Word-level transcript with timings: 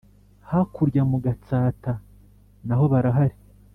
hakurya 0.49 1.03
mu 1.11 1.17
gatsaata 1.25 1.93
na 2.65 2.73
hó 2.79 2.85
barahari 2.93 3.37